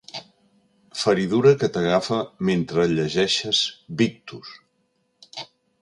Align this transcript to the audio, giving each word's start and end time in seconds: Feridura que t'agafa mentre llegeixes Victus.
Feridura 1.01 1.51
que 1.63 1.69
t'agafa 1.75 2.19
mentre 2.51 2.89
llegeixes 2.95 3.63
Victus. 4.03 4.59